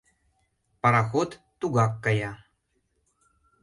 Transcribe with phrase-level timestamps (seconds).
[0.81, 1.29] Пароход
[1.59, 2.31] тугак кая.